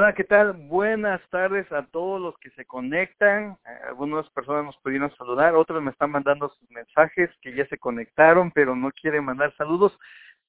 [0.00, 0.52] Hola, ¿qué tal?
[0.52, 3.58] Buenas tardes a todos los que se conectan.
[3.66, 7.78] Eh, algunas personas nos pudieron saludar, otros me están mandando sus mensajes que ya se
[7.78, 9.98] conectaron, pero no quieren mandar saludos.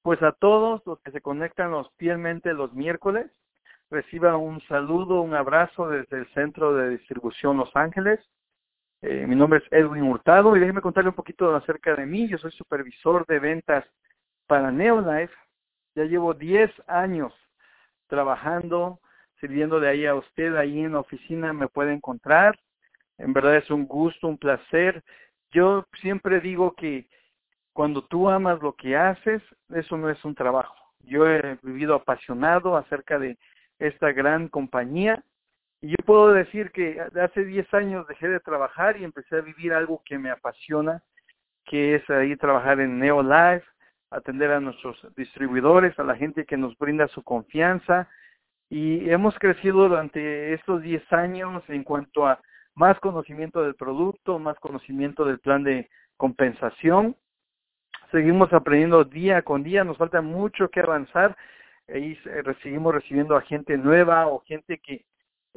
[0.02, 3.28] Pues a todos los que se conectan los los miércoles,
[3.90, 8.20] reciba un saludo, un abrazo desde el Centro de Distribución Los Ángeles.
[9.02, 12.28] Eh, mi nombre es Edwin Hurtado y déjeme contarle un poquito acerca de mí.
[12.28, 13.84] Yo soy supervisor de ventas
[14.46, 15.34] para Neolife.
[15.96, 17.34] Ya llevo 10 años
[18.06, 19.00] trabajando
[19.40, 22.58] sirviendo de ahí a usted, ahí en la oficina me puede encontrar.
[23.18, 25.02] En verdad es un gusto, un placer.
[25.50, 27.08] Yo siempre digo que
[27.72, 30.74] cuando tú amas lo que haces, eso no es un trabajo.
[31.00, 33.38] Yo he vivido apasionado acerca de
[33.78, 35.24] esta gran compañía
[35.82, 39.72] y yo puedo decir que hace 10 años dejé de trabajar y empecé a vivir
[39.72, 41.02] algo que me apasiona,
[41.64, 43.64] que es ahí trabajar en Neolife,
[44.10, 48.10] atender a nuestros distribuidores, a la gente que nos brinda su confianza,
[48.70, 52.40] y hemos crecido durante estos 10 años en cuanto a
[52.76, 57.16] más conocimiento del producto, más conocimiento del plan de compensación.
[58.12, 61.36] Seguimos aprendiendo día con día, nos falta mucho que avanzar.
[61.88, 62.16] Ahí
[62.62, 65.04] seguimos recibiendo a gente nueva o gente que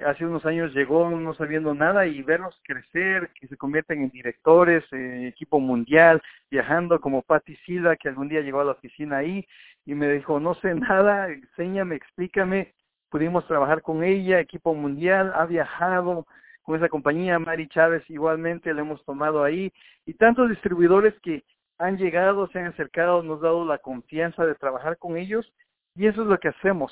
[0.03, 4.84] hace unos años llegó no sabiendo nada y verlos crecer, que se convierten en directores,
[4.91, 6.19] eh, equipo mundial,
[6.50, 9.45] viajando como Patti Silva, que algún día llegó a la oficina ahí
[9.86, 12.73] y me dijo, no sé nada, enséñame, explícame,
[13.14, 16.25] pudimos trabajar con ella, equipo mundial, ha viajado
[16.64, 19.72] con esa compañía, Mari Chávez igualmente la hemos tomado ahí,
[20.08, 21.44] y tantos distribuidores que
[21.78, 25.53] han llegado, se han acercado, nos ha dado la confianza de trabajar con ellos,
[25.94, 26.91] y eso es lo que hacemos.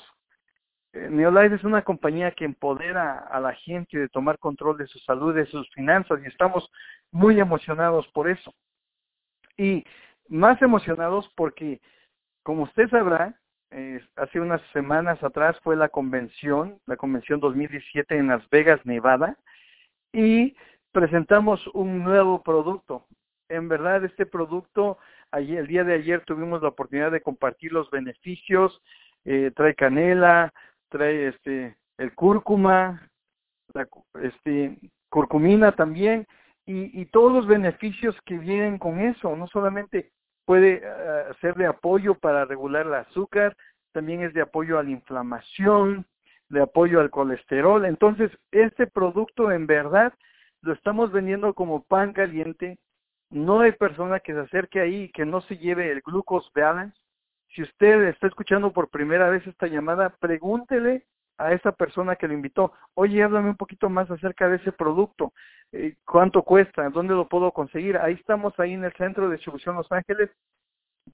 [0.92, 5.00] Eh, Neolife es una compañía que empodera a la gente de tomar control de su
[5.00, 6.70] salud, de sus finanzas, y estamos
[7.10, 8.54] muy emocionados por eso.
[9.56, 9.84] Y
[10.28, 11.80] más emocionados porque,
[12.44, 13.41] como usted sabrá,
[13.72, 19.36] eh, hace unas semanas atrás fue la convención, la convención 2017 en Las Vegas, Nevada,
[20.12, 20.54] y
[20.92, 23.06] presentamos un nuevo producto.
[23.48, 24.98] En verdad, este producto,
[25.30, 28.82] ayer, el día de ayer tuvimos la oportunidad de compartir los beneficios,
[29.24, 30.52] eh, trae canela,
[30.88, 33.08] trae este el cúrcuma,
[33.74, 33.88] la,
[34.22, 34.78] este
[35.08, 36.26] curcumina también,
[36.66, 40.12] y, y todos los beneficios que vienen con eso, no solamente
[40.44, 43.56] puede uh, ser de apoyo para regular el azúcar,
[43.92, 46.06] también es de apoyo a la inflamación,
[46.48, 47.84] de apoyo al colesterol.
[47.84, 50.12] Entonces, este producto en verdad
[50.62, 52.78] lo estamos vendiendo como pan caliente.
[53.30, 56.98] No hay persona que se acerque ahí y que no se lleve el glucose balance.
[57.48, 61.04] Si usted está escuchando por primera vez esta llamada, pregúntele
[61.38, 65.32] a esa persona que lo invitó, oye, háblame un poquito más acerca de ese producto,
[65.72, 67.96] eh, cuánto cuesta, dónde lo puedo conseguir.
[67.96, 70.30] Ahí estamos, ahí en el centro de distribución Los Ángeles.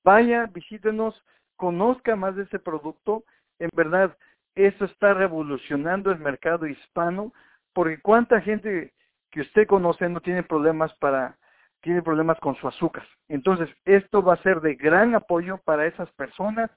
[0.04, 1.24] Vaya, visítenos,
[1.56, 3.24] conozca más de ese producto.
[3.58, 4.16] En verdad,
[4.54, 7.32] eso está revolucionando el mercado hispano,
[7.72, 8.92] porque cuánta gente
[9.30, 11.36] que usted conoce no tiene problemas para
[11.80, 13.06] tiene problemas con su azúcar.
[13.28, 16.70] Entonces, esto va a ser de gran apoyo para esas personas,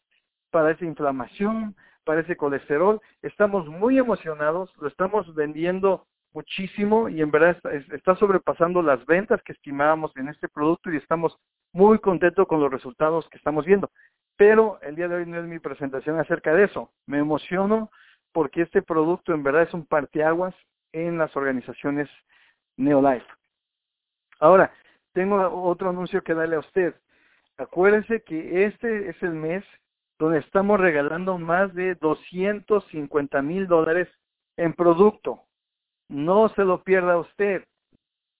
[0.52, 3.02] para esa inflamación, para ese colesterol.
[3.22, 7.58] Estamos muy emocionados, lo estamos vendiendo muchísimo y en verdad
[7.92, 11.38] está, sobrepasando las ventas que estimábamos en este producto y estamos
[11.74, 13.92] muy contentos con los resultados que estamos viendo.
[14.38, 16.92] Pero el día de hoy no es mi presentación acerca de eso.
[17.06, 17.92] Me emociono
[18.32, 20.56] porque este producto en verdad es un parteaguas
[20.94, 22.10] en las organizaciones
[22.78, 23.28] Neolife.
[24.40, 24.74] Ahora,
[25.14, 26.96] tengo otro anuncio que darle a usted.
[27.58, 29.64] Acuérdense que este es el mes
[30.22, 34.08] donde estamos regalando más de 250 mil dólares
[34.56, 35.46] en producto.
[36.10, 37.64] No se lo pierda usted.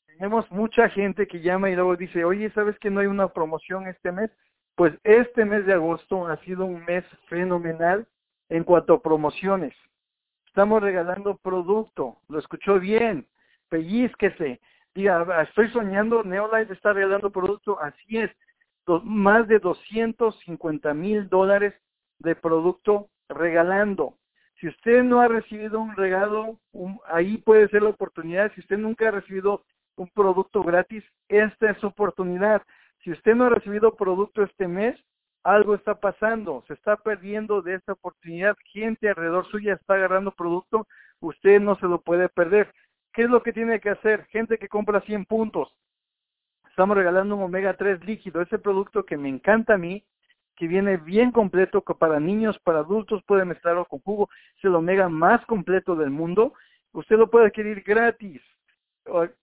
[0.06, 3.88] Tenemos mucha gente que llama y luego dice, oye, ¿sabes que no hay una promoción
[3.88, 4.30] este mes?
[4.76, 8.08] Pues este mes de agosto ha sido un mes fenomenal
[8.50, 9.74] en cuanto a promociones.
[10.46, 13.26] Estamos regalando producto, lo escuchó bien,
[13.70, 14.62] pellizquese,
[14.94, 18.30] diga, estoy soñando, Neolife está regalando producto, así es,
[19.04, 21.74] más de 250 mil dólares
[22.20, 24.18] de producto regalando.
[24.60, 26.60] Si usted no ha recibido un regalo,
[27.06, 28.52] ahí puede ser la oportunidad.
[28.54, 29.64] Si usted nunca ha recibido
[29.96, 32.62] un producto gratis, esta es su oportunidad.
[33.04, 35.00] Si usted no ha recibido producto este mes,
[35.44, 38.56] algo está pasando, se está perdiendo de esta oportunidad.
[38.66, 40.88] Gente alrededor suya está agarrando producto,
[41.20, 42.72] usted no se lo puede perder.
[43.14, 44.26] ¿Qué es lo que tiene que hacer?
[44.28, 45.76] Gente que compra 100 puntos.
[46.82, 50.04] Estamos regalando un omega 3 líquido, ese producto que me encanta a mí,
[50.56, 54.74] que viene bien completo que para niños, para adultos, puede mezclarlo con jugo, es el
[54.74, 56.56] omega más completo del mundo.
[56.94, 58.42] Usted lo puede adquirir gratis.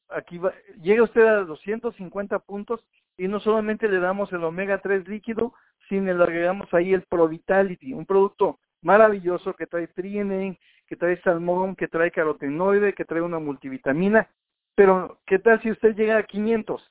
[0.08, 0.40] Aquí
[0.82, 2.84] llega usted a 250 puntos
[3.16, 5.54] y no solamente le damos el omega 3 líquido,
[5.88, 10.58] sino le agregamos ahí el Pro Vitality, un producto maravilloso que trae trienen,
[10.88, 14.28] que trae salmón, que trae carotenoide, que trae una multivitamina.
[14.74, 16.90] Pero, ¿qué tal si usted llega a 500?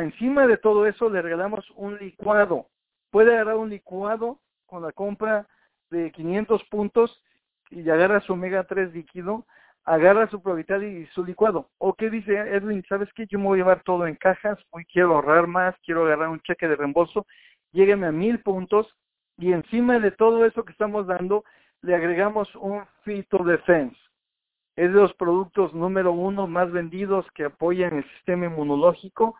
[0.00, 2.66] Encima de todo eso le regalamos un licuado.
[3.10, 5.46] Puede agarrar un licuado con la compra
[5.90, 7.22] de 500 puntos
[7.70, 9.46] y agarra su omega 3 líquido,
[9.84, 11.68] agarra su provital y su licuado.
[11.78, 12.82] ¿O qué dice Edwin?
[12.88, 13.26] ¿Sabes qué?
[13.26, 16.40] Yo me voy a llevar todo en cajas, hoy quiero ahorrar más, quiero agarrar un
[16.40, 17.26] cheque de reembolso,
[17.72, 18.94] llégueme a mil puntos
[19.36, 21.44] y encima de todo eso que estamos dando,
[21.82, 23.96] le agregamos un Fito Defense.
[24.76, 29.36] Es de los productos número uno más vendidos que apoyan el sistema inmunológico.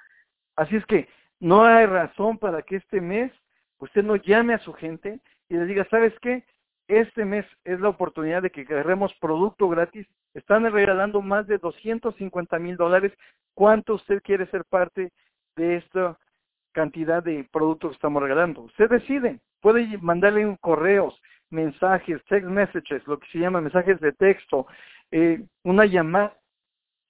[0.56, 1.08] Así es que
[1.40, 3.32] no hay razón para que este mes
[3.78, 6.44] usted no llame a su gente y le diga, ¿sabes qué?
[6.88, 10.06] Este mes es la oportunidad de que agarremos producto gratis.
[10.34, 13.12] Están regalando más de 250 mil dólares.
[13.54, 15.10] ¿Cuánto usted quiere ser parte
[15.56, 16.18] de esta
[16.72, 18.62] cantidad de productos que estamos regalando?
[18.62, 19.40] Usted decide.
[19.60, 21.20] Puede mandarle correos,
[21.50, 24.66] mensajes, text messages, lo que se llama mensajes de texto,
[25.10, 26.36] eh, una llamada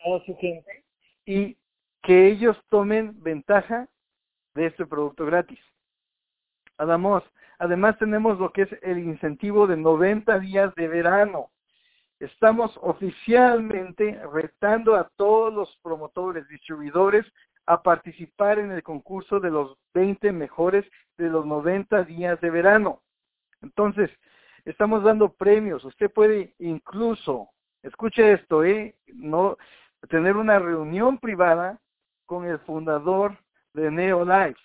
[0.00, 0.84] a su gente
[1.24, 1.56] y
[2.02, 3.88] que ellos tomen ventaja
[4.54, 5.60] de este producto gratis.
[6.76, 7.22] Además,
[7.58, 11.50] además tenemos lo que es el incentivo de 90 días de verano.
[12.18, 17.26] Estamos oficialmente retando a todos los promotores, distribuidores,
[17.66, 20.84] a participar en el concurso de los 20 mejores
[21.16, 23.02] de los 90 días de verano.
[23.60, 24.10] Entonces,
[24.64, 25.84] estamos dando premios.
[25.84, 27.50] Usted puede incluso,
[27.82, 28.96] escuche esto, ¿eh?
[29.14, 29.56] no
[30.08, 31.80] tener una reunión privada
[32.32, 33.36] con el fundador
[33.74, 34.58] de Neolife.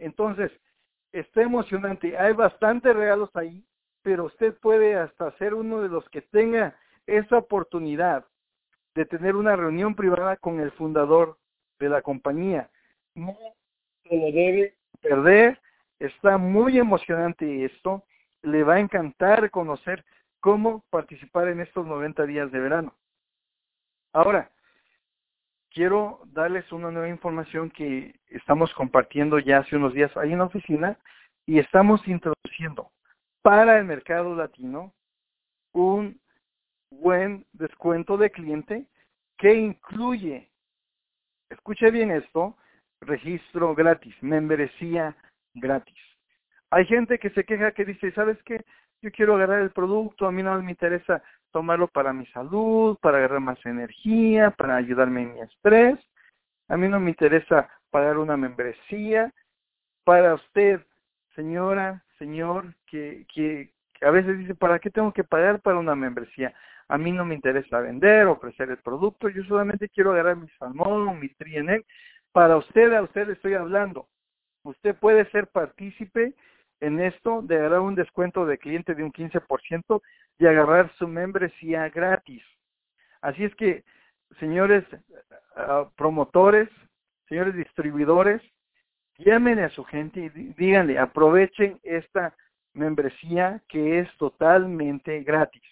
[0.00, 0.50] Entonces,
[1.12, 2.18] está emocionante.
[2.18, 3.64] Hay bastantes regalos ahí,
[4.02, 6.76] pero usted puede hasta ser uno de los que tenga
[7.06, 8.24] esa oportunidad
[8.96, 11.38] de tener una reunión privada con el fundador
[11.78, 12.68] de la compañía.
[13.14, 13.38] No
[14.02, 15.60] se lo debe perder.
[16.00, 18.02] Está muy emocionante esto
[18.42, 20.04] le va a encantar conocer
[20.40, 22.96] cómo participar en estos 90 días de verano.
[24.12, 24.50] Ahora,
[25.72, 30.44] quiero darles una nueva información que estamos compartiendo ya hace unos días ahí en la
[30.44, 30.98] oficina
[31.46, 32.90] y estamos introduciendo
[33.42, 34.92] para el mercado latino
[35.72, 36.20] un
[36.90, 38.86] buen descuento de cliente
[39.38, 40.50] que incluye,
[41.50, 42.56] escuche bien esto,
[43.00, 45.16] registro gratis, membresía
[45.54, 45.98] gratis.
[46.70, 48.64] Hay gente que se queja que dice, ¿sabes qué?
[49.00, 51.22] Yo quiero agarrar el producto, a mí no me interesa
[51.52, 55.98] tomarlo para mi salud, para agarrar más energía, para ayudarme en mi estrés.
[56.68, 59.32] A mí no me interesa pagar una membresía.
[60.04, 60.80] Para usted,
[61.36, 63.70] señora, señor, que,
[64.00, 66.54] a veces dice, ¿para qué tengo que pagar para una membresía?
[66.88, 71.20] A mí no me interesa vender, ofrecer el producto, yo solamente quiero agarrar mi salmón,
[71.20, 71.84] mi trienel.
[72.32, 74.08] Para usted, a usted le estoy hablando.
[74.64, 76.34] Usted puede ser partícipe
[76.82, 80.02] en esto de agarrar un descuento de cliente de un 15%
[80.38, 82.42] y agarrar su membresía gratis.
[83.20, 83.84] Así es que,
[84.40, 84.84] señores
[85.54, 86.68] ah, promotores,
[87.28, 88.42] señores distribuidores,
[89.18, 92.34] llamen a su gente y díganle, aprovechen esta
[92.74, 95.62] membresía que es totalmente gratis.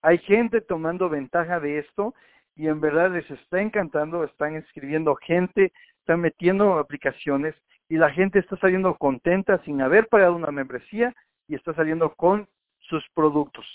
[0.00, 2.14] Hay gente tomando ventaja de esto
[2.56, 7.54] y en verdad les está encantando, están escribiendo gente, están metiendo aplicaciones
[7.88, 11.14] y la gente está saliendo contenta sin haber pagado una membresía
[11.46, 12.48] y está saliendo con
[12.80, 13.66] sus productos.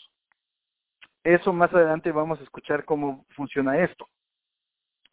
[1.24, 4.08] Eso más adelante vamos a escuchar cómo funciona esto.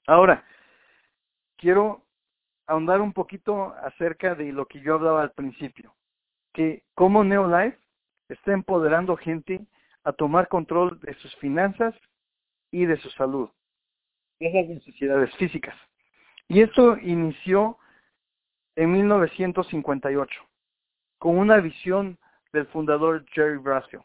[0.07, 0.45] Ahora,
[1.57, 2.05] quiero
[2.67, 5.95] ahondar un poquito acerca de lo que yo hablaba al principio,
[6.53, 7.79] que como Neolife
[8.29, 9.61] está empoderando gente
[10.05, 11.95] a tomar control de sus finanzas
[12.71, 13.51] y de su salud,
[14.39, 15.77] de necesidades físicas.
[16.49, 17.79] Y esto inició
[18.81, 20.41] en 1958,
[21.19, 22.17] con una visión
[22.51, 24.03] del fundador Jerry Brasfield.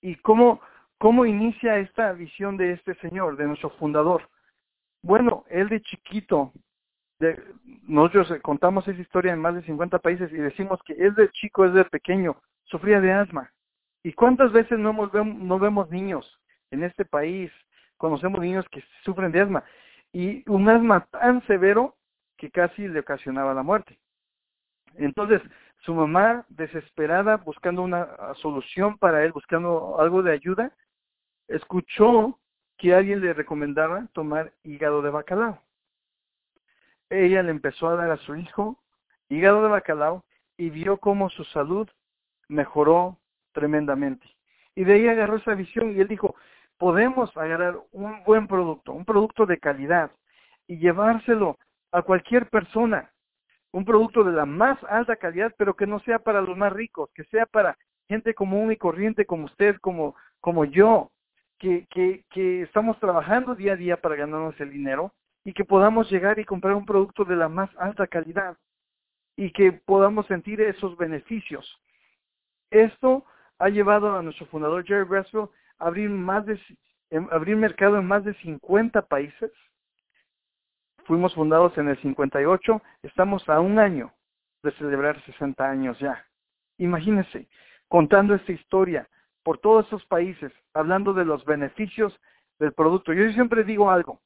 [0.00, 0.60] ¿Y cómo,
[0.98, 4.28] cómo inicia esta visión de este señor, de nuestro fundador?
[5.00, 6.52] Bueno, él de chiquito,
[7.20, 7.40] de,
[7.86, 11.64] nosotros contamos esa historia en más de 50 países y decimos que él de chico,
[11.64, 13.48] él de pequeño, sufría de asma.
[14.02, 16.40] ¿Y cuántas veces no, no vemos niños
[16.72, 17.52] en este país?
[17.96, 19.62] Conocemos niños que sufren de asma.
[20.12, 21.94] Y un asma tan severo
[22.36, 23.98] que casi le ocasionaba la muerte.
[24.96, 25.42] Entonces,
[25.78, 30.72] su mamá, desesperada, buscando una solución para él, buscando algo de ayuda,
[31.48, 32.38] escuchó
[32.78, 35.60] que alguien le recomendaba tomar hígado de bacalao.
[37.10, 38.82] Ella le empezó a dar a su hijo
[39.28, 40.24] hígado de bacalao
[40.56, 41.88] y vio cómo su salud
[42.48, 43.18] mejoró
[43.52, 44.26] tremendamente.
[44.74, 46.34] Y de ahí agarró esa visión y él dijo,
[46.78, 50.10] podemos agarrar un buen producto, un producto de calidad
[50.66, 51.58] y llevárselo
[51.94, 53.10] a cualquier persona
[53.72, 57.10] un producto de la más alta calidad, pero que no sea para los más ricos,
[57.14, 57.76] que sea para
[58.08, 61.10] gente común y corriente como usted, como, como yo,
[61.58, 65.12] que, que, que estamos trabajando día a día para ganarnos el dinero
[65.44, 68.56] y que podamos llegar y comprar un producto de la más alta calidad
[69.36, 71.80] y que podamos sentir esos beneficios.
[72.70, 73.24] Esto
[73.58, 75.48] ha llevado a nuestro fundador Jerry Braswell
[75.78, 76.60] a abrir más de
[77.30, 79.50] abrir mercado en más de 50 países.
[81.04, 84.12] Fuimos fundados en el 58, estamos a un año
[84.62, 86.24] de celebrar 60 años ya.
[86.78, 87.46] Imagínense,
[87.88, 89.08] contando esta historia
[89.42, 92.18] por todos esos países, hablando de los beneficios
[92.58, 93.12] del producto.
[93.12, 94.20] Yo siempre digo algo,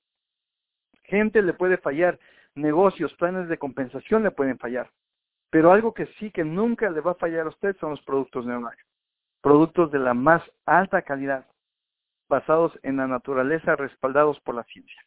[1.02, 2.18] gente le puede fallar,
[2.54, 4.88] negocios, planes de compensación le pueden fallar,
[5.50, 8.46] pero algo que sí que nunca le va a fallar a usted son los productos
[8.46, 8.82] Neolife.
[9.40, 11.46] Productos de la más alta calidad,
[12.28, 15.02] basados en la naturaleza, respaldados por la ciencia.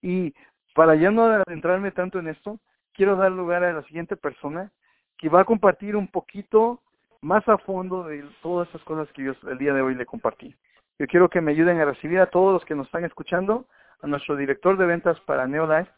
[0.00, 0.34] Y
[0.74, 2.58] para ya no adentrarme tanto en esto,
[2.92, 4.70] quiero dar lugar a la siguiente persona
[5.18, 6.80] que va a compartir un poquito
[7.20, 10.54] más a fondo de todas esas cosas que yo el día de hoy le compartí.
[10.98, 13.66] Yo quiero que me ayuden a recibir a todos los que nos están escuchando,
[14.02, 15.90] a nuestro director de ventas para Neolife,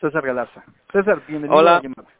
[0.00, 0.64] César Galarza.
[0.92, 1.72] César, bienvenido Hola.
[1.72, 2.17] a la llamada.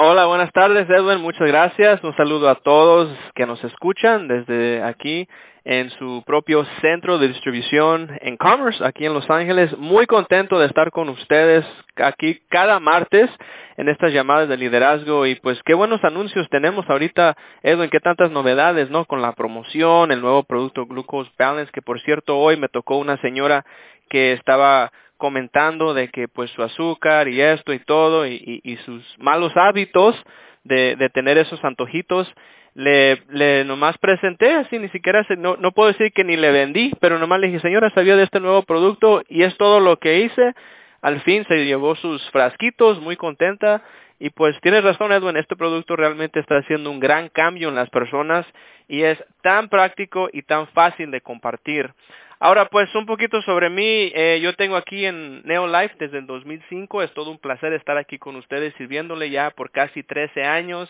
[0.00, 1.20] Hola, buenas tardes, Edwin.
[1.20, 2.04] Muchas gracias.
[2.04, 5.26] Un saludo a todos que nos escuchan desde aquí
[5.64, 9.76] en su propio centro de distribución en Commerce, aquí en Los Ángeles.
[9.76, 11.64] Muy contento de estar con ustedes
[11.96, 13.28] aquí cada martes
[13.76, 18.30] en estas llamadas de liderazgo y pues qué buenos anuncios tenemos ahorita, Edwin, qué tantas
[18.30, 19.04] novedades, ¿no?
[19.04, 23.16] Con la promoción, el nuevo producto Glucose Balance, que por cierto hoy me tocó una
[23.16, 23.64] señora
[24.08, 29.52] que estaba comentando de que pues su azúcar y esto y todo y, sus malos
[29.56, 30.16] hábitos
[30.64, 32.32] de, de, tener esos antojitos
[32.74, 36.52] le, le nomás presenté así ni siquiera se, no, no puedo decir que ni le
[36.52, 39.98] vendí pero nomás le dije señora sabía de este nuevo producto y es todo lo
[39.98, 40.54] que hice
[41.02, 43.82] al fin se llevó sus frasquitos muy contenta
[44.20, 47.90] y pues tienes razón Edwin este producto realmente está haciendo un gran cambio en las
[47.90, 48.46] personas
[48.88, 51.92] y es tan práctico y tan fácil de compartir
[52.40, 54.12] Ahora, pues un poquito sobre mí.
[54.14, 57.02] Eh, yo tengo aquí en Neolife desde el 2005.
[57.02, 60.88] Es todo un placer estar aquí con ustedes sirviéndole ya por casi 13 años.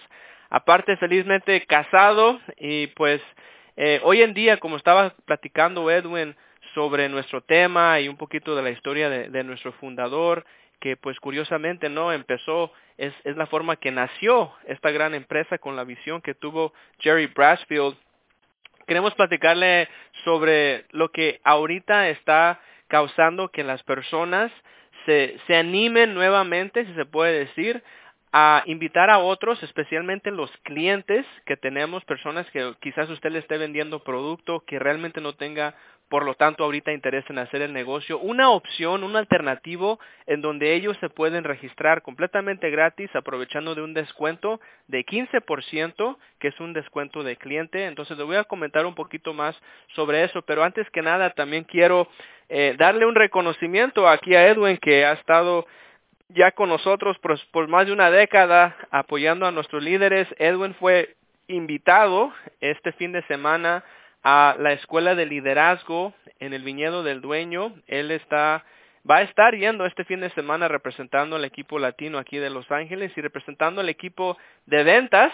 [0.50, 3.22] Aparte, felizmente casado y pues
[3.76, 6.36] eh, hoy en día, como estaba platicando Edwin
[6.74, 10.44] sobre nuestro tema y un poquito de la historia de, de nuestro fundador,
[10.80, 15.76] que pues curiosamente no empezó, es, es la forma que nació esta gran empresa con
[15.76, 17.96] la visión que tuvo Jerry Brasfield
[18.88, 19.88] queremos platicarle
[20.24, 24.50] sobre lo que ahorita está causando que las personas
[25.06, 27.84] se, se animen nuevamente, si se puede decir,
[28.32, 33.58] a invitar a otros, especialmente los clientes que tenemos, personas que quizás usted le esté
[33.58, 35.74] vendiendo producto que realmente no tenga
[36.08, 40.74] por lo tanto ahorita interés en hacer el negocio, una opción, un alternativo en donde
[40.74, 46.72] ellos se pueden registrar completamente gratis aprovechando de un descuento de 15%, que es un
[46.72, 47.84] descuento de cliente.
[47.84, 49.54] Entonces le voy a comentar un poquito más
[49.94, 52.08] sobre eso, pero antes que nada también quiero
[52.48, 55.66] eh, darle un reconocimiento aquí a Edwin que ha estado
[56.28, 60.26] ya con nosotros por, por más de una década apoyando a nuestros líderes.
[60.38, 61.16] Edwin fue
[61.48, 63.84] invitado este fin de semana
[64.22, 67.74] a la escuela de liderazgo en el viñedo del dueño.
[67.86, 68.64] Él está
[69.08, 72.70] va a estar yendo este fin de semana representando al equipo latino aquí de Los
[72.70, 75.32] Ángeles y representando al equipo de ventas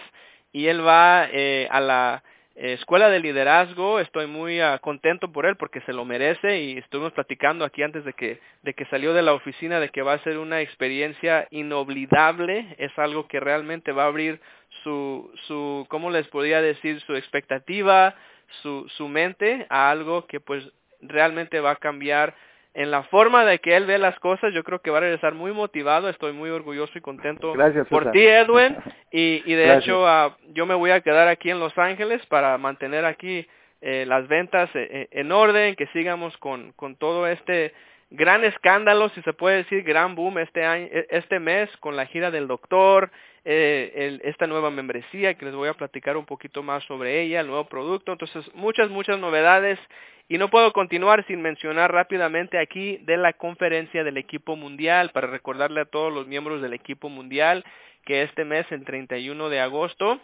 [0.53, 2.23] y él va eh, a la
[2.55, 3.99] eh, escuela de liderazgo.
[3.99, 8.05] Estoy muy uh, contento por él porque se lo merece y estuvimos platicando aquí antes
[8.05, 11.49] de que de que salió de la oficina de que va a ser una experiencia
[11.51, 12.77] inolvidable.
[12.79, 14.41] Es algo que realmente va a abrir
[14.85, 18.15] su su cómo les podría decir su expectativa
[18.63, 20.65] su, su mente a algo que pues
[21.01, 22.35] realmente va a cambiar
[22.75, 25.35] en la forma de que él ve las cosas, yo creo que va a regresar
[25.35, 28.77] muy motivado, estoy muy orgulloso y contento Gracias, por ti, Edwin,
[29.13, 29.85] y, y de Gracias.
[29.85, 33.47] hecho uh, yo me voy a quedar aquí en Los Ángeles para mantener aquí
[33.81, 37.73] eh, las ventas eh, en orden, que sigamos con, con todo este
[38.15, 42.31] gran escándalo, si se puede decir, gran boom este año, este mes con la gira
[42.31, 43.11] del doctor,
[43.45, 47.41] eh, el, esta nueva membresía que les voy a platicar un poquito más sobre ella,
[47.41, 49.79] el nuevo producto, entonces muchas, muchas novedades
[50.29, 55.27] y no puedo continuar sin mencionar rápidamente aquí de la conferencia del equipo mundial para
[55.27, 57.65] recordarle a todos los miembros del equipo mundial
[58.07, 60.21] que este mes, el 31 de agosto,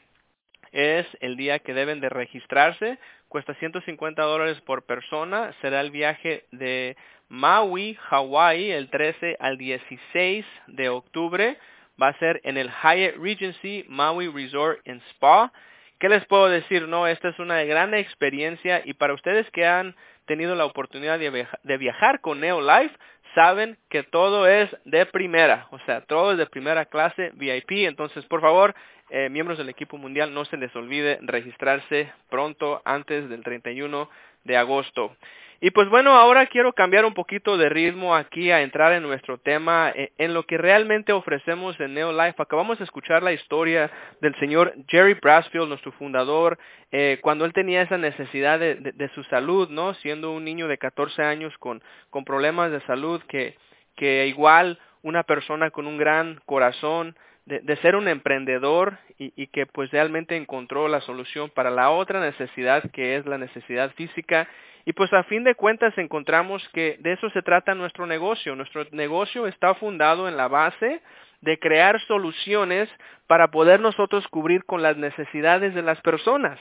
[0.73, 2.99] es el día que deben de registrarse.
[3.31, 5.53] Cuesta 150 dólares por persona.
[5.61, 6.97] Será el viaje de
[7.29, 11.57] Maui, Hawaii, el 13 al 16 de octubre.
[12.03, 15.53] Va a ser en el Hyatt Regency Maui Resort and Spa.
[16.01, 16.89] ¿Qué les puedo decir?
[16.89, 19.95] No, esta es una gran experiencia y para ustedes que han
[20.27, 22.97] tenido la oportunidad de, de viajar con Neolife,
[23.37, 27.87] saben que todo es de primera, o sea, todo es de primera clase VIP.
[27.87, 28.75] Entonces, por favor,
[29.11, 34.09] eh, miembros del equipo mundial, no se les olvide registrarse pronto antes del 31
[34.45, 35.17] de agosto.
[35.63, 39.37] Y pues bueno, ahora quiero cambiar un poquito de ritmo aquí a entrar en nuestro
[39.37, 42.41] tema, eh, en lo que realmente ofrecemos en Neolife.
[42.41, 43.91] Acabamos de escuchar la historia
[44.23, 46.59] del señor Jerry Brasfield, nuestro fundador,
[46.93, 49.93] eh, cuando él tenía esa necesidad de, su salud, ¿no?
[49.95, 53.55] Siendo un niño de 14 años con, con problemas de salud que,
[53.97, 57.17] que igual una persona con un gran corazón,
[57.47, 62.89] de, ser un emprendedor y, que pues realmente encontró la solución para la otra necesidad
[62.93, 64.49] que es la necesidad física
[64.85, 68.57] y pues a fin de cuentas encontramos que de eso se trata nuestro negocio.
[68.57, 71.03] Nuestro negocio está fundado en la base
[71.43, 72.89] de crear soluciones
[73.27, 76.59] para poder nosotros cubrir con las necesidades de las personas.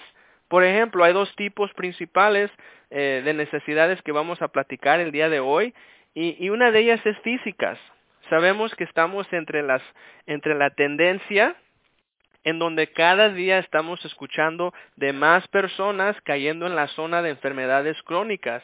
[0.47, 2.51] Por ejemplo, hay dos tipos principales
[2.89, 5.73] eh, de necesidades que vamos a platicar el día de hoy
[6.13, 7.79] y una de ellas es físicas.
[8.29, 9.81] Sabemos que estamos entre, las,
[10.25, 11.55] entre la tendencia
[12.43, 18.01] en donde cada día estamos escuchando de más personas cayendo en la zona de enfermedades
[18.03, 18.63] crónicas.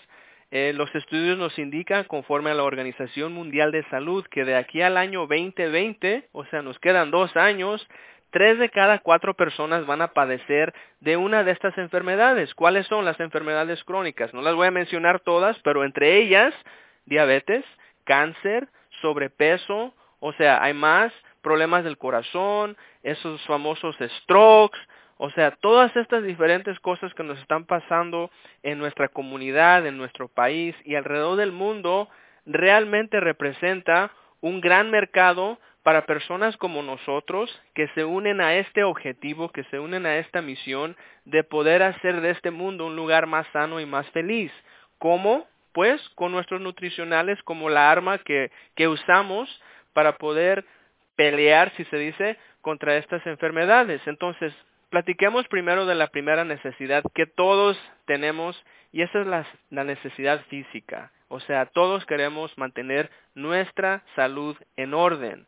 [0.52, 4.82] Eh, los estudios nos indican, conforme a la Organización Mundial de Salud, que de aquí
[4.82, 7.86] al año 2020, o sea, nos quedan dos años,
[8.32, 12.54] tres de cada cuatro personas van a padecer de una de estas enfermedades.
[12.54, 14.34] ¿Cuáles son las enfermedades crónicas?
[14.34, 16.54] No las voy a mencionar todas, pero entre ellas,
[17.06, 17.66] diabetes,
[18.06, 18.70] cáncer,
[19.02, 21.12] sobrepeso, o sea, hay más
[21.42, 24.80] problemas del corazón, esos famosos strokes,
[25.18, 28.32] o sea, todas estas diferentes cosas que nos están pasando
[28.64, 32.10] en nuestra comunidad, en nuestro país y alrededor del mundo,
[32.46, 34.12] realmente representa
[34.42, 39.80] un gran mercado para personas como nosotros que se unen a este objetivo, que se
[39.80, 43.86] unen a esta misión de poder hacer de este mundo un lugar más sano y
[43.86, 44.52] más feliz.
[44.98, 45.48] ¿Cómo?
[45.76, 49.50] Pues con nuestros nutricionales como la arma que, que usamos
[49.92, 50.64] para poder
[51.18, 54.02] pelear, si se dice, contra estas enfermedades.
[54.08, 54.54] Entonces,
[54.90, 58.56] platiquemos primero de la primera necesidad que todos tenemos
[58.94, 61.12] y esa es la, la, necesidad física.
[61.28, 65.46] O sea, todos queremos mantener nuestra salud en orden.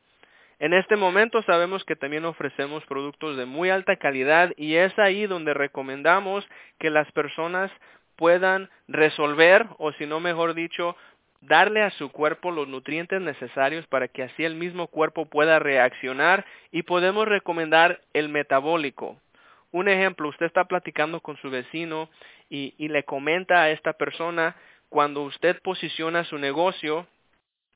[0.60, 5.26] En este momento sabemos que también ofrecemos productos de muy alta calidad y es ahí
[5.26, 6.46] donde recomendamos
[6.80, 7.72] que las personas
[8.18, 10.98] puedan resolver o si no mejor dicho
[11.42, 16.46] darle a su cuerpo los nutrientes necesarios para que así el mismo cuerpo pueda reaccionar
[16.72, 19.18] y podemos recomendar el metabólico.
[19.72, 22.10] Un ejemplo, usted está platicando con su vecino
[22.50, 24.56] y, y le comenta a esta persona
[24.90, 27.08] cuando usted posiciona su negocio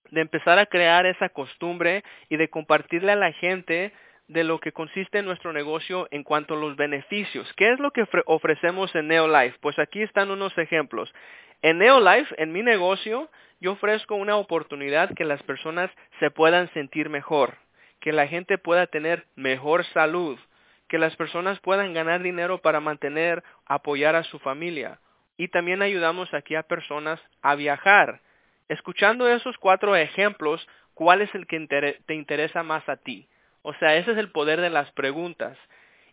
[0.09, 3.93] de empezar a crear esa costumbre y de compartirle a la gente
[4.31, 7.51] de lo que consiste nuestro negocio en cuanto a los beneficios.
[7.57, 9.57] ¿Qué es lo que ofrecemos en Neolife?
[9.59, 11.13] Pues aquí están unos ejemplos.
[11.61, 17.09] En Neolife, en mi negocio, yo ofrezco una oportunidad que las personas se puedan sentir
[17.09, 17.57] mejor,
[17.99, 20.39] que la gente pueda tener mejor salud,
[20.87, 24.99] que las personas puedan ganar dinero para mantener, apoyar a su familia.
[25.35, 28.21] Y también ayudamos aquí a personas a viajar.
[28.69, 31.59] Escuchando esos cuatro ejemplos, ¿cuál es el que
[32.05, 33.27] te interesa más a ti?
[33.61, 35.57] O sea, ese es el poder de las preguntas.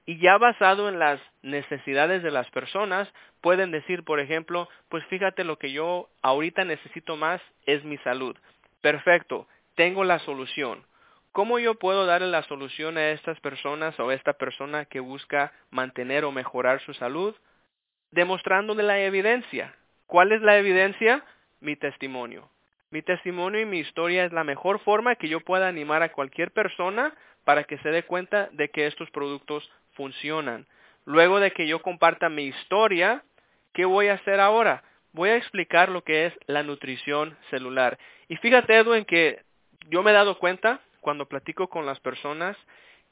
[0.06, 5.44] Y ya basado en las necesidades de las personas, pueden decir, por ejemplo, pues fíjate
[5.44, 8.36] lo que yo ahorita necesito más es mi salud.
[8.80, 10.84] Perfecto, tengo la solución.
[11.32, 15.52] ¿Cómo yo puedo darle la solución a estas personas o a esta persona que busca
[15.70, 17.34] mantener o mejorar su salud?
[18.10, 19.74] Demostrándole la evidencia.
[20.06, 21.22] ¿Cuál es la evidencia?
[21.60, 22.48] Mi testimonio.
[22.90, 26.50] Mi testimonio y mi historia es la mejor forma que yo pueda animar a cualquier
[26.50, 27.14] persona
[27.48, 30.66] para que se dé cuenta de que estos productos funcionan.
[31.06, 33.24] Luego de que yo comparta mi historia,
[33.72, 34.82] ¿qué voy a hacer ahora?
[35.14, 37.98] Voy a explicar lo que es la nutrición celular.
[38.28, 39.40] Y fíjate, Edwin, que
[39.88, 42.54] yo me he dado cuenta cuando platico con las personas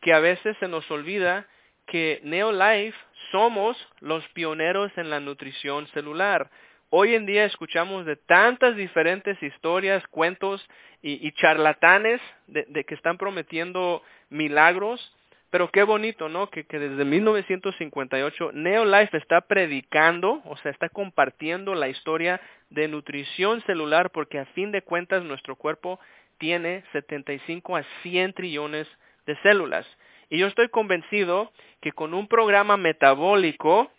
[0.03, 1.47] que a veces se nos olvida
[1.87, 2.99] que Neolife
[3.33, 6.51] somos los pioneros en la nutrición celular.
[6.91, 10.67] Hoy en día escuchamos de tantas diferentes historias, cuentos
[11.03, 15.13] y, charlatanes de, que están prometiendo milagros
[15.51, 16.49] pero qué bonito, ¿no?
[16.51, 23.63] Que, que desde 1958 Neolife está predicando, o sea, está compartiendo la historia de nutrición
[23.63, 26.01] celular porque a fin de cuentas nuestro cuerpo
[26.39, 28.89] tiene 75 a 100 trillones
[29.25, 29.87] de células.
[30.29, 33.91] Y yo estoy convencido que con un programa metabólico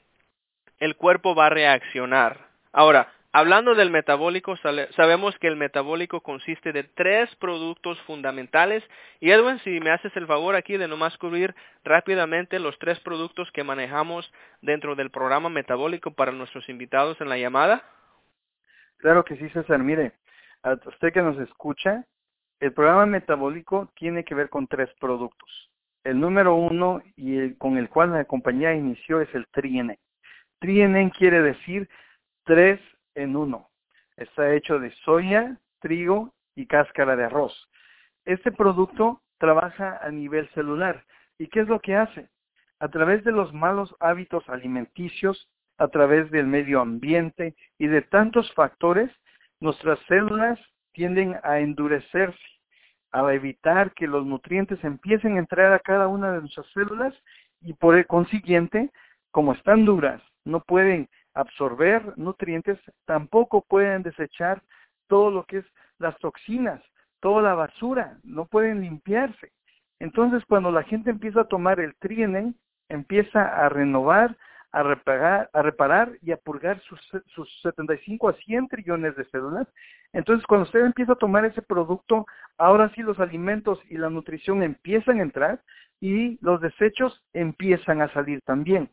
[0.80, 2.46] el cuerpo va a reaccionar.
[2.71, 4.56] Ahora, Hablando del metabólico,
[4.95, 8.84] sabemos que el metabólico consiste de tres productos fundamentales.
[9.19, 11.53] Y Edwin, si me haces el favor aquí de nomás cubrir
[11.84, 17.38] rápidamente los tres productos que manejamos dentro del programa metabólico para nuestros invitados en la
[17.38, 17.84] llamada.
[18.97, 19.84] Claro que sí, César.
[19.84, 20.13] Mire,
[20.63, 22.06] a usted que nos escucha,
[22.60, 25.69] el programa metabólico tiene que ver con tres productos.
[26.03, 29.99] El número uno y el, con el cual la compañía inició es el Trienen.
[30.60, 31.88] Trienen quiere decir
[32.47, 32.79] tres
[33.13, 33.69] en uno.
[34.15, 37.53] Está hecho de soya, trigo y cáscara de arroz.
[38.25, 41.05] Este producto trabaja a nivel celular.
[41.38, 42.29] ¿Y qué es lo que hace?
[42.79, 48.51] A través de los malos hábitos alimenticios, a través del medio ambiente y de tantos
[48.53, 49.12] factores,
[49.60, 50.60] nuestras células
[50.93, 52.39] tienden a endurecerse,
[53.12, 57.13] a evitar que los nutrientes empiecen a entrar a cada una de nuestras células
[57.62, 58.89] y por el consiguiente,
[59.31, 64.62] como están duras, no pueden absorber nutrientes, tampoco pueden desechar
[65.08, 65.65] todo lo que es
[66.00, 66.82] las toxinas,
[67.19, 69.52] toda la basura, no pueden limpiarse.
[70.00, 72.56] Entonces, cuando la gente empieza a tomar el trienen,
[72.89, 74.38] empieza a renovar,
[74.71, 79.67] a reparar, y a purgar sus, sus 75 a 100 trillones de células.
[80.13, 82.26] Entonces, cuando usted empieza a tomar ese producto,
[82.58, 85.62] ahora sí los alimentos y la nutrición empiezan a entrar
[86.00, 88.89] y los desechos empiezan a salir también.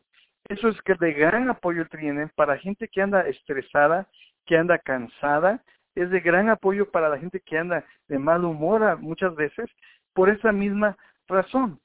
[0.47, 4.07] Eso es que de gran apoyo el trienen para gente que anda estresada,
[4.45, 5.63] que anda cansada,
[5.95, 9.69] es de gran apoyo para la gente que anda de mal humor muchas veces
[10.13, 11.79] por esa misma razón.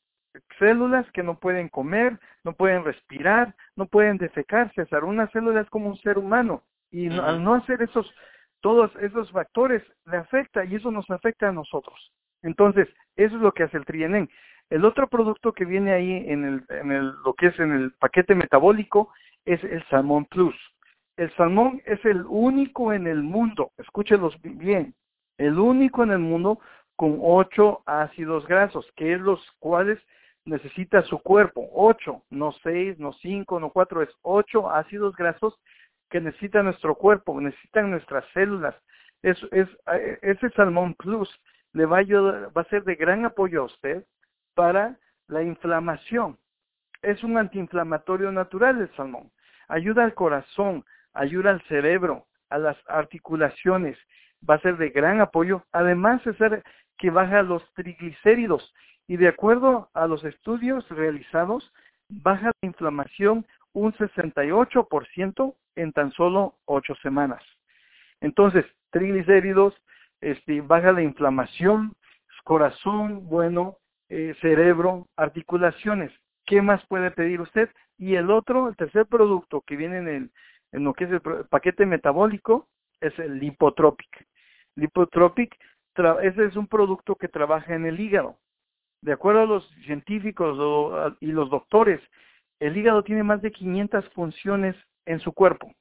[0.59, 5.05] Células que no pueden comer, no pueden respirar, no pueden defecar, César.
[5.05, 8.13] Una célula es como un ser humano y al no hacer esos,
[8.61, 12.13] todos esos factores le afecta y eso nos afecta a nosotros.
[12.43, 14.29] Entonces, eso es lo que hace el trienen.
[14.71, 17.93] El otro producto que viene ahí en el, en el, lo que es en el
[17.93, 19.13] paquete metabólico
[19.45, 20.55] es el Salmón Plus.
[21.17, 24.95] El salmón es el único en el mundo, escúchenlos bien,
[25.37, 26.61] el único en el mundo
[26.97, 29.99] con ocho ácidos grasos, que es los cuales
[30.47, 31.69] necesita su cuerpo.
[31.75, 35.59] Ocho, no seis, no cinco, no cuatro, es ocho ácidos grasos
[36.09, 38.75] que necesita nuestro cuerpo, necesitan nuestras células.
[39.23, 39.39] Es,
[40.23, 41.29] ese salmón plus
[41.73, 44.05] le va a, ayudar, va a ser de gran apoyo a usted
[44.55, 46.39] para la inflamación.
[47.03, 49.31] Es un antiinflamatorio natural el salmón.
[49.69, 53.97] Ayuda al corazón, ayuda al cerebro, a las articulaciones,
[54.49, 55.65] va a ser de gran apoyo.
[55.73, 56.63] Además es ser
[56.99, 58.75] que baja los triglicéridos
[59.07, 61.73] y de acuerdo a los estudios realizados,
[62.09, 67.43] baja la inflamación un 68% en tan solo 8 semanas.
[68.21, 69.75] Entonces, triglicéridos,
[70.21, 71.95] este, baja la inflamación,
[72.45, 73.77] corazón, bueno,
[74.11, 76.11] eh, cerebro, articulaciones.
[76.45, 77.71] ¿Qué más puede pedir usted?
[77.97, 80.31] Y el otro, el tercer producto que viene en el,
[80.73, 82.69] en lo que es el paquete metabólico,
[83.01, 84.27] es el lipotropic.
[84.75, 85.57] Lipotropic,
[86.23, 88.37] ese es un producto que trabaja en el hígado.
[89.01, 90.59] De acuerdo a los científicos
[91.21, 92.01] y los doctores,
[92.59, 94.75] el hígado tiene más de 500 funciones
[95.07, 95.73] en su cuerpo.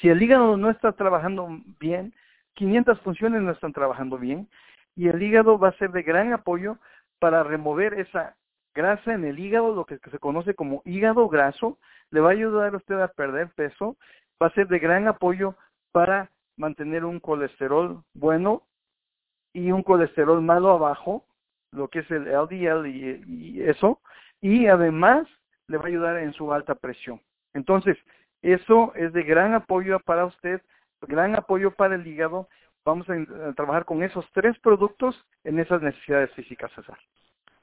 [0.00, 2.14] Si el hígado no está trabajando bien,
[2.54, 4.48] 500 funciones no están trabajando bien,
[4.96, 6.78] y el hígado va a ser de gran apoyo
[7.18, 8.36] para remover esa
[8.74, 11.78] grasa en el hígado, lo que se conoce como hígado graso,
[12.10, 13.96] le va a ayudar a usted a perder peso,
[14.40, 15.56] va a ser de gran apoyo
[15.92, 18.62] para mantener un colesterol bueno
[19.52, 21.24] y un colesterol malo abajo,
[21.72, 24.00] lo que es el LDL y, eso,
[24.40, 25.26] y además
[25.68, 27.20] le va a ayudar en su alta presión.
[27.54, 27.96] Entonces,
[28.42, 30.60] eso es de gran apoyo para usted,
[31.00, 32.48] gran apoyo para el hígado.
[32.86, 36.96] Vamos a, trabajar con esos tres productos en esas necesidades físicas, César.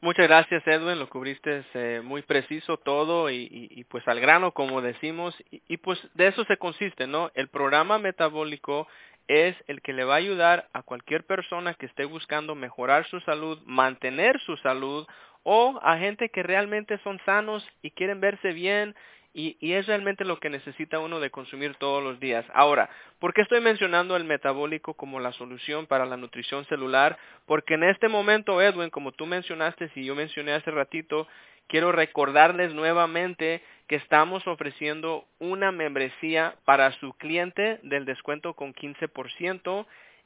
[0.02, 1.00] Muchas gracias, Edwin.
[1.00, 5.34] Lo cubriste eh, muy preciso todo y, pues al grano, como decimos.
[5.50, 7.32] Y, pues de eso se consiste, ¿no?
[7.36, 8.86] El programa metabólico
[9.30, 13.22] es el que le va a ayudar a cualquier persona que esté buscando mejorar su
[13.22, 15.08] salud, mantener su salud
[15.44, 18.94] o a gente que realmente son sanos y quieren verse bien
[19.34, 22.46] y, es realmente lo que necesita uno de consumir todos los días.
[22.54, 27.18] Ahora, ¿por qué estoy mencionando el metabólico como la solución para la nutrición celular?
[27.48, 31.28] Porque en este momento, Edwin, como tú mencionaste y yo mencioné hace ratito,
[31.68, 39.86] quiero recordarles nuevamente que estamos ofreciendo una membresía para su cliente del descuento con 15%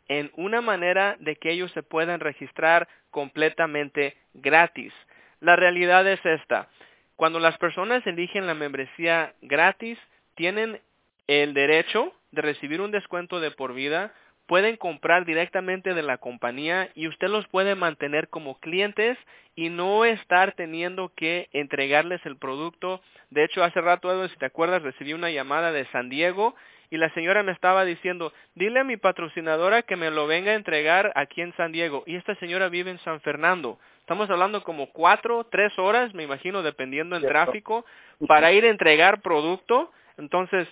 [0.10, 4.93] en una manera de que ellos se puedan registrar completamente gratis.
[5.39, 6.67] La realidad es esta.
[7.18, 9.98] Cuando las personas eligen la membresía gratis,
[10.36, 10.80] tienen
[11.26, 14.14] el derecho de recibir un descuento de por vida,
[14.46, 19.18] pueden comprar directamente de la compañía y usted los puede mantener como clientes
[19.56, 23.02] y no estar teniendo que entregarles el producto.
[23.32, 26.56] De hecho, hace rato, Edwin, si te acuerdas, recibí una llamada de San Diego
[26.92, 30.56] y la señora me estaba diciendo, dile a mi patrocinadora que me lo venga a
[30.56, 32.04] entregar aquí en San Diego.
[32.06, 33.80] Y esta señora vive en San Fernando.
[34.08, 37.86] Estamos hablando como cuatro, tres horas, me imagino, dependiendo del tráfico,
[38.26, 39.91] para ir a entregar producto.
[40.15, 40.65] Entonces,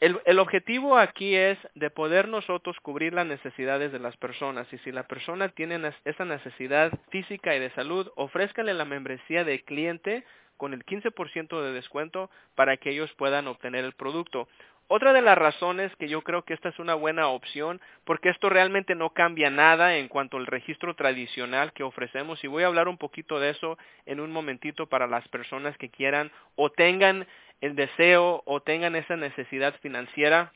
[0.00, 4.76] el, el, objetivo aquí es de poder nosotros cubrir las necesidades de las personas y
[4.80, 10.22] si la persona tiene esa necesidad física y de salud, ofrézcanle la membresía de cliente
[10.58, 14.46] con el 15% de descuento para que ellos puedan obtener el producto.
[14.86, 18.50] Otra de las razones que yo creo que esta es una buena opción, porque esto
[18.50, 22.88] realmente no cambia nada en cuanto al registro tradicional que ofrecemos, y voy a hablar
[22.88, 27.26] un poquito de eso en un momentito para las personas que quieran o tengan
[27.62, 30.52] el deseo o tengan esa necesidad financiera,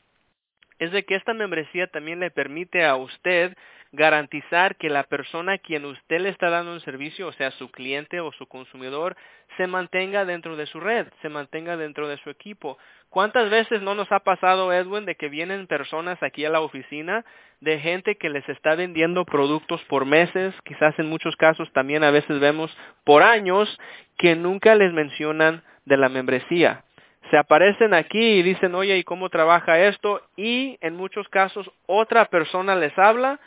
[0.79, 3.55] es de que esta membresía también le permite a usted
[3.91, 7.71] garantizar que la persona a quien usted le está dando un servicio, o sea, su
[7.71, 9.15] cliente o su consumidor,
[9.57, 12.77] se mantenga dentro de su red, se mantenga dentro de su equipo.
[13.09, 17.25] ¿Cuántas veces no nos ha pasado, Edwin, de que vienen personas aquí a la oficina
[17.59, 22.11] de gente que les está vendiendo productos por meses, quizás en muchos casos también a
[22.11, 23.79] veces vemos por años,
[24.17, 26.83] que nunca les mencionan de la membresía?
[27.29, 30.21] Se aparecen aquí y dicen, oye, ¿y cómo trabaja esto?
[30.35, 33.39] Y en muchos casos otra persona les habla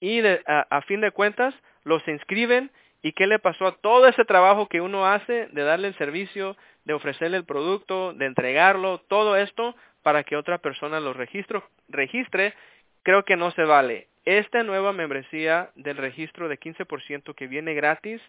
[0.00, 2.70] y a, fin de cuentas los inscriben
[3.02, 6.56] y qué le pasó a todo ese trabajo que uno hace de darle el servicio,
[6.84, 12.54] de ofrecerle el producto, de entregarlo, todo esto para que otra persona lo registro, registre,
[13.02, 14.08] creo que no se vale.
[14.26, 18.20] Esta nueva membresía del registro de 15% que viene gratis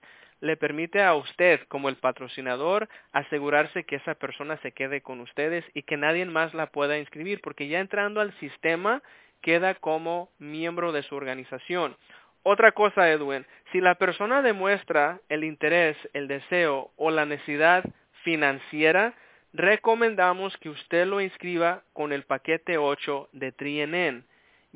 [0.41, 5.65] le permite a usted como el patrocinador asegurarse que esa persona se quede con ustedes
[5.73, 9.01] y que nadie más la pueda inscribir porque ya entrando al sistema
[9.41, 11.97] queda como miembro de su organización.
[12.43, 17.83] Otra cosa, Edwin, si la persona demuestra el interés, el deseo o la necesidad
[18.23, 19.15] financiera,
[19.51, 24.25] recomendamos que usted lo inscriba con el paquete 8 de TriNN.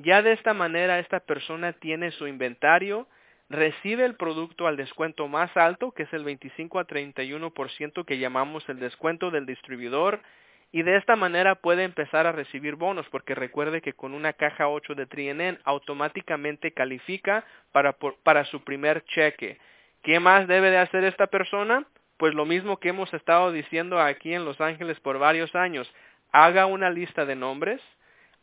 [0.03, 3.07] Ya de esta manera esta persona tiene su inventario,
[3.49, 8.67] recibe el producto al descuento más alto, que es el 25 a 31% que llamamos
[8.69, 10.21] el descuento del distribuidor,
[10.71, 14.69] y de esta manera puede empezar a recibir bonos, porque recuerde que con una caja
[14.69, 19.59] 8 de TriNN automáticamente califica para, para su primer cheque.
[20.01, 21.85] ¿Qué más debe de hacer esta persona?
[22.17, 25.93] Pues lo mismo que hemos estado diciendo aquí en Los Ángeles por varios años.
[26.31, 27.81] Haga una lista de nombres,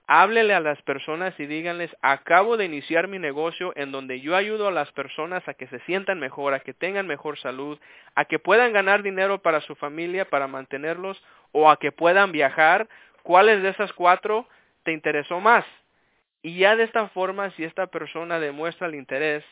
[0.09, 4.66] háblele a las personas y díganles, acabo de iniciar mi negocio en donde yo ayudo
[4.68, 7.79] a las personas a que se sientan mejor, a que tengan mejor salud,
[8.14, 12.88] a que puedan ganar dinero para su familia, para mantenerlos, o a que puedan viajar.
[13.23, 14.49] ¿Cuáles de esas cuatro
[14.83, 15.66] te interesó más?
[16.40, 19.44] Y ya de esta forma, si esta persona demuestra el interés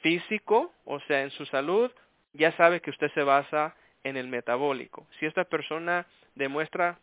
[0.00, 1.90] físico, o sea, en su salud,
[2.34, 5.08] ya sabe que usted se basa en el metabólico.
[5.18, 7.00] Si esta persona demuestra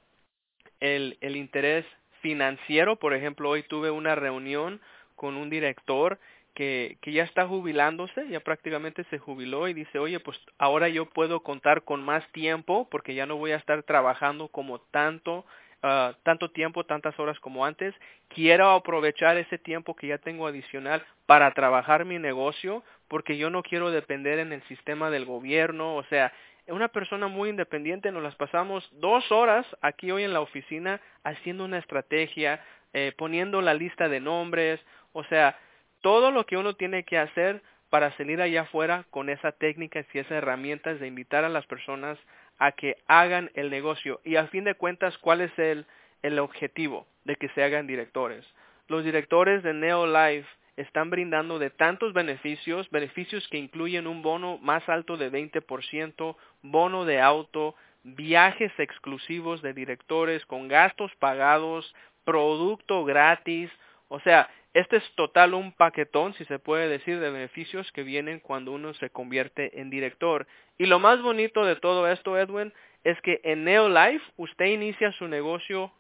[0.80, 1.86] el, el interés
[2.22, 2.98] financiero.
[2.98, 4.80] Por ejemplo, hoy tuve una reunión
[5.16, 6.20] con un director
[6.54, 11.06] que, que, ya está jubilándose, ya prácticamente se jubiló y dice, oye, pues ahora yo
[11.06, 15.46] puedo contar con más tiempo porque ya no voy a estar trabajando como tanto,
[15.84, 17.94] uh, tanto tiempo, tantas horas como antes.
[18.28, 23.64] Quiero aprovechar ese tiempo que ya tengo adicional para trabajar mi negocio porque yo no
[23.64, 26.32] quiero depender en el sistema del gobierno, o sea,
[26.72, 31.66] una persona muy independiente, nos las pasamos dos horas aquí hoy en la oficina haciendo
[31.66, 34.80] una estrategia, eh, poniendo la lista de nombres,
[35.14, 35.58] o sea,
[36.02, 40.20] todo lo que uno tiene que hacer para salir allá afuera con esa técnica y
[40.20, 42.18] esas herramientas de invitar a las personas
[42.58, 44.22] a que hagan el negocio.
[44.24, 45.86] Y a fin de cuentas, ¿cuál es el,
[46.22, 48.46] el objetivo de que se hagan directores?
[48.88, 50.48] Los directores de NeoLife
[50.80, 57.06] están brindando de tantos beneficios, beneficios que incluyen un bono más alto de 20%, bono
[57.06, 63.70] de auto, viajes exclusivos de directores con gastos pagados, producto gratis,
[64.08, 68.40] o sea, este es total un paquetón, si se puede decir, de beneficios que vienen
[68.40, 70.48] cuando uno se convierte en director.
[70.78, 72.72] Y lo más bonito de todo esto, Edwin,
[73.04, 75.92] es que en Neolife usted inicia su negocio,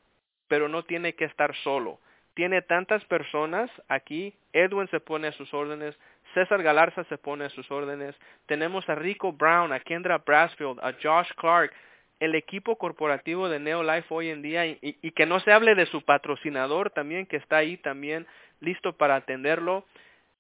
[0.48, 2.00] pero no tiene que estar solo
[2.39, 5.93] tiene tantas personas aquí, Edwin se pone a sus órdenes,
[6.34, 10.93] César Galarza se pone a sus órdenes, tenemos a Rico Brown, a Kendra Brasfield, a
[11.04, 11.73] Josh Clark,
[12.21, 16.02] el equipo corporativo de Neolife hoy en día y, que no se hable de su
[16.02, 18.25] patrocinador también que está ahí también
[18.62, 19.84] listo para atenderlo,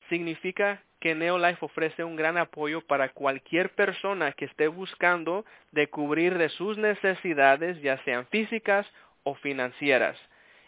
[0.07, 6.37] significa que Neolife ofrece un gran apoyo para cualquier persona que esté buscando de cubrir
[6.37, 8.89] de sus necesidades, ya sean físicas
[9.23, 10.17] o financieras.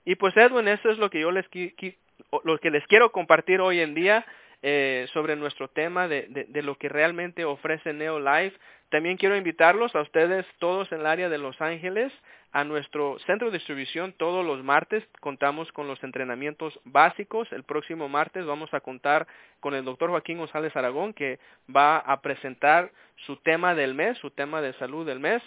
[0.05, 1.47] Y pues Edwin, eso es lo que yo les,
[2.87, 4.25] quiero compartir hoy en día
[4.63, 8.57] eh, sobre nuestro tema de, de, lo que realmente ofrece NeoLife.
[8.89, 12.11] También quiero invitarlos a ustedes todos en el área de Los Ángeles
[12.51, 15.03] a nuestro centro de distribución todos los martes.
[15.19, 17.51] Contamos con los entrenamientos básicos.
[17.51, 19.27] El próximo martes vamos a contar
[19.59, 21.39] con el doctor Joaquín González Aragón que
[21.73, 22.91] va a presentar
[23.25, 25.41] su tema del mes, su tema de salud del mes.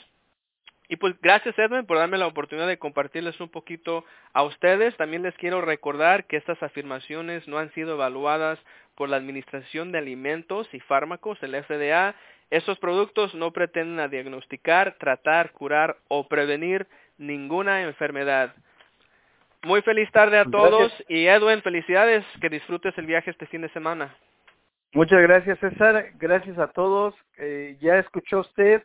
[0.88, 4.96] Y pues gracias Edwin por darme la oportunidad de compartirles un poquito a ustedes.
[4.96, 8.58] También les quiero recordar que estas afirmaciones no han sido evaluadas
[8.94, 12.14] por la Administración de Alimentos y Fármacos, el FDA.
[12.50, 18.54] Estos productos no pretenden diagnosticar, tratar, curar o prevenir ninguna enfermedad.
[19.62, 23.70] Muy feliz tarde a todos y Edwin, felicidades, que disfrutes el viaje este fin de
[23.70, 24.14] semana.
[24.92, 27.14] Muchas gracias César, gracias a todos.
[27.38, 28.82] Eh, ya escuchó usted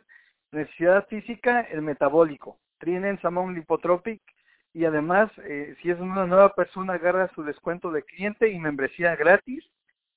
[0.52, 4.20] necesidad física, el metabólico, Trinen Samón Lipotropic
[4.72, 9.16] y además eh, si es una nueva persona agarra su descuento de cliente y membresía
[9.16, 9.64] gratis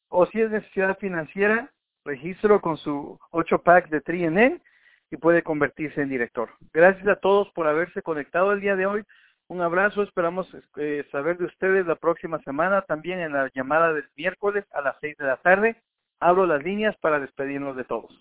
[0.09, 1.71] o si es necesidad financiera,
[2.05, 4.61] registro con su 8 pack de Trinen
[5.09, 6.49] y puede convertirse en director.
[6.73, 9.03] Gracias a todos por haberse conectado el día de hoy.
[9.47, 14.07] Un abrazo, esperamos eh, saber de ustedes la próxima semana, también en la llamada del
[14.15, 15.75] miércoles a las 6 de la tarde.
[16.19, 18.11] Abro las líneas para despedirnos de todos.